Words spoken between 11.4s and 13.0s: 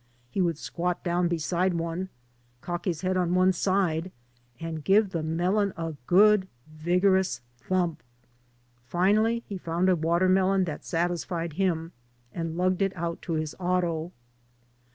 him, and lugged it